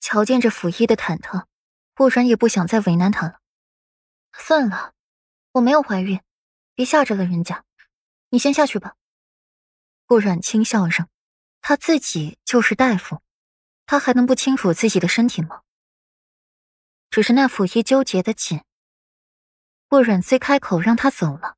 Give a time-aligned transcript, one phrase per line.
[0.00, 1.44] 瞧见这府医的忐忑，
[1.94, 3.40] 顾然也不想再为难他了。
[4.32, 4.94] 算了，
[5.52, 6.20] 我没有怀孕，
[6.74, 7.64] 别吓着了人家。
[8.30, 8.94] 你先下去吧。
[10.06, 11.08] 顾然轻笑声，
[11.60, 13.22] 他自己就是大夫，
[13.86, 15.62] 他还能不清楚自己的身体吗？
[17.10, 18.62] 只是那府医纠结的紧。
[19.88, 21.56] 顾然虽开口让他走了，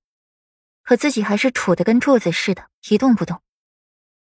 [0.82, 3.42] 可自己还是杵得跟柱子似的，一动不动。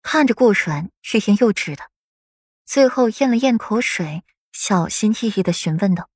[0.02, 1.92] 看着顾然欲言又止的，
[2.70, 4.22] 最后咽了咽口水，
[4.52, 6.08] 小心翼翼的询问道：“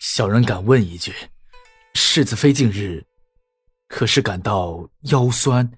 [0.00, 1.14] 小人敢问一句，
[1.92, 3.04] 世子妃近日
[3.86, 5.70] 可是感到腰酸、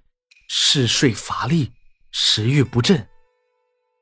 [0.48, 1.72] 嗜睡乏力、
[2.12, 3.04] 食欲不振？”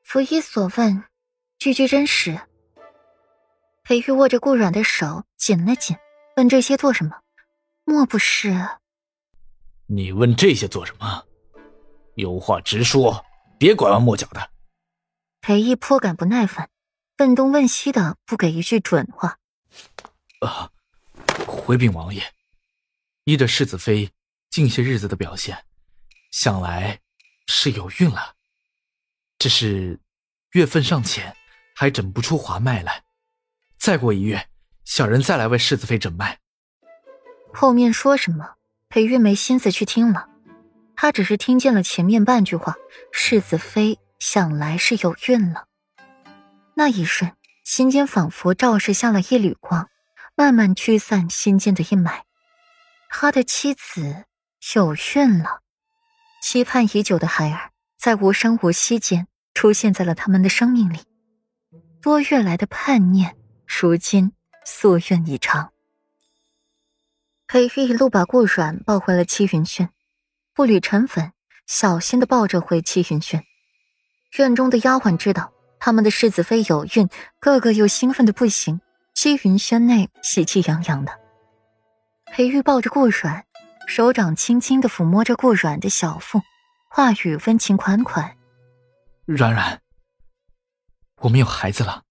[0.05, 1.03] 府医所问，
[1.57, 2.39] 句句真实。
[3.83, 5.97] 裴玉握着顾软的手紧了紧，
[6.37, 7.19] 问这些做什么？
[7.83, 8.55] 莫不是？
[9.87, 11.23] 你问这些做什么？
[12.13, 13.25] 有话直说，
[13.57, 14.52] 别拐弯抹角的。
[15.43, 16.69] 裴义颇感不耐烦，
[17.17, 19.39] 问东问西的，不给一句准话。
[20.39, 20.71] 啊，
[21.45, 22.23] 回禀王爷，
[23.25, 24.09] 依着世子妃
[24.49, 25.65] 近些日子的表现，
[26.31, 27.01] 想来
[27.45, 28.35] 是有孕了。
[29.37, 29.99] 只是
[30.51, 31.35] 月份尚浅，
[31.75, 33.03] 还诊不出华脉来。
[33.77, 34.47] 再过一月，
[34.85, 36.39] 小人再来为世子妃诊脉。
[37.53, 38.53] 后面说什么，
[38.87, 40.29] 裴玉没心思去听了。
[40.95, 42.77] 他只是听见了前面半句话，
[43.11, 45.67] 世子妃想来是有孕了。
[46.75, 47.35] 那一瞬，
[47.65, 49.89] 心间仿佛照射下了一缕光，
[50.33, 52.21] 慢慢驱散心间的阴霾。
[53.09, 54.23] 他的妻子
[54.75, 55.59] 有孕了，
[56.41, 60.99] 期盼已久的孩儿在无声无息间出现在了他们的生命里。
[62.01, 63.35] 多月来的盼念，
[63.67, 64.31] 如今
[64.65, 65.73] 夙愿已偿。
[67.45, 69.89] 裴玉一路把顾软抱回了七云轩。
[70.53, 71.33] 步履沉稳，
[71.67, 73.43] 小心的抱着回七云轩。
[74.37, 77.07] 院中的丫鬟知道他们的世子妃有孕，
[77.39, 78.81] 个个又兴奋的不行。
[79.13, 81.19] 七云轩内喜气洋洋的。
[82.25, 83.45] 裴玉抱着顾软，
[83.87, 86.41] 手掌轻轻的抚摸着顾软的小腹，
[86.89, 88.35] 话语温情款款
[89.25, 89.81] ：“软软，
[91.21, 92.01] 我们有孩子了。”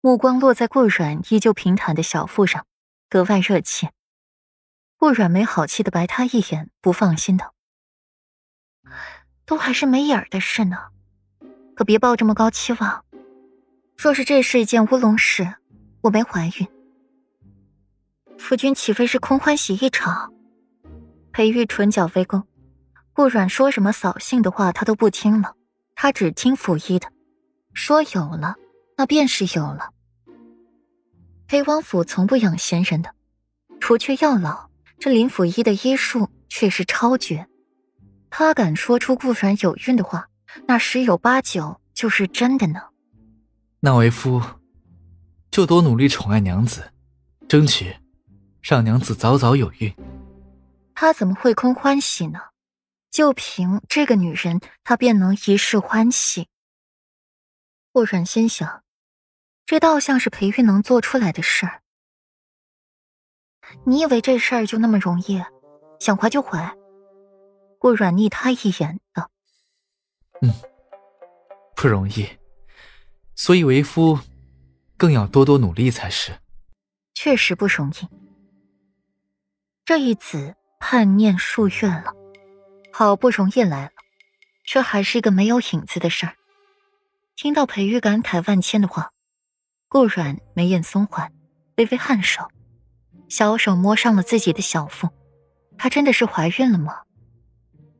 [0.00, 2.64] 目光落在顾软依旧平坦的小腹上，
[3.10, 3.92] 格外热切。
[4.96, 7.54] 顾软没好气的白他一眼，不放心道。
[9.44, 10.88] 都还是没影儿的事呢，
[11.74, 13.04] 可别抱这么高期望。
[13.96, 15.54] 若是这是一件乌龙事，
[16.00, 16.66] 我没怀孕，
[18.38, 20.32] 夫君岂非是空欢喜一场？
[21.32, 22.42] 裴玉唇角微勾，
[23.12, 25.54] 顾软说什么扫兴的话，他都不听了，
[25.94, 27.08] 他只听府医的，
[27.72, 28.56] 说有了，
[28.96, 29.90] 那便是有了。
[31.46, 33.14] 裴王府从不养闲人的，
[33.78, 34.68] 除却药老，
[34.98, 37.46] 这林府医的医术却是超绝。
[38.30, 40.26] 他敢说出顾然有孕的话，
[40.66, 42.80] 那十有八九就是真的呢。
[43.80, 44.40] 那为夫
[45.50, 46.92] 就多努力宠爱娘子，
[47.48, 47.96] 争取
[48.60, 49.94] 让娘子早早有孕。
[50.94, 52.38] 他怎么会空欢喜呢？
[53.10, 56.48] 就凭这个女人，他便能一世欢喜。
[57.92, 58.82] 霍然心想，
[59.66, 61.82] 这倒像是裴玉能做出来的事儿。
[63.84, 65.42] 你以为这事儿就那么容易？
[65.98, 66.76] 想怀就怀？
[67.78, 69.30] 顾软睨他一眼，道
[70.42, 70.52] ：“嗯，
[71.76, 72.28] 不容易，
[73.34, 74.18] 所以为夫
[74.96, 76.32] 更要多多努力才是。
[77.14, 78.08] 确实不容易。
[79.84, 82.12] 这一子叛念数月了，
[82.92, 83.90] 好不容易来了，
[84.64, 86.34] 却还是一个没有影子的事儿。
[87.36, 89.12] 听到裴玉感慨万千的话，
[89.88, 91.32] 顾软眉眼松缓，
[91.76, 92.48] 微微颔首，
[93.28, 95.08] 小手摸上了自己的小腹。
[95.78, 97.02] 她真的是怀孕了吗？”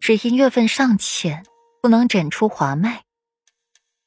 [0.01, 1.45] 只因月份尚浅，
[1.83, 3.03] 不能诊出滑脉。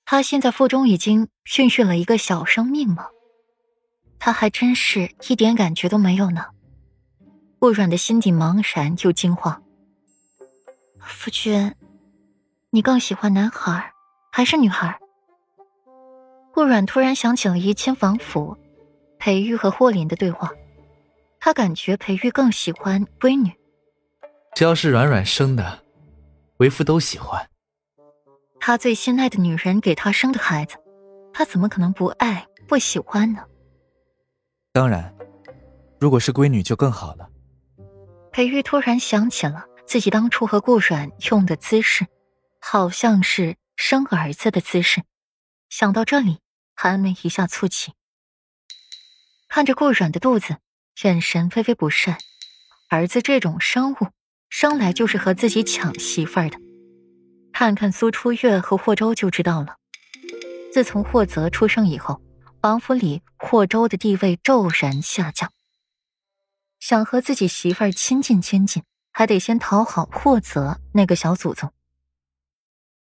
[0.06, 1.28] 他现在腹中已经
[1.58, 3.08] 孕育了一个小生命吗？
[4.18, 6.46] 他还真是一点感觉都没有呢。
[7.60, 9.62] 顾软的心底茫然又惊慌。
[11.02, 11.76] 夫君，
[12.70, 13.92] 你更喜欢男孩
[14.32, 14.98] 还是女孩？
[16.54, 18.58] 顾软突然想起了怡亲王府，
[19.20, 20.50] 裴玉和霍林的对话，
[21.42, 23.52] 他感觉裴玉更喜欢闺女。
[24.56, 25.84] 只要是软软生的。
[26.58, 27.50] 为夫都喜欢，
[28.68, 30.76] 他最心爱的女人给他生的孩子，
[31.32, 33.44] 他怎么可能不爱不喜欢呢？
[34.74, 35.14] 当然，
[36.00, 37.30] 如果是闺女就更好了。
[38.32, 42.08] 裴玉突然想起了自己当初和顾软用的姿势，
[42.60, 45.04] 好像是生儿子的姿势。
[45.70, 46.40] 想到这里，
[46.76, 47.94] 寒眉一下蹙起，
[49.48, 50.58] 看着顾软的肚子，
[51.04, 52.18] 眼神微微不善。
[52.90, 54.08] 儿子这种生物。
[54.50, 56.58] 生来就是和自己抢媳妇儿的，
[57.58, 59.78] 看看苏初月和霍州就知道了。
[60.74, 62.22] 自从霍泽出生以后，
[62.60, 65.50] 王府里霍州的地位骤然下降。
[66.82, 71.72] 想和自己媳妇儿亲近亲近，还得先讨好霍泽那个小祖宗。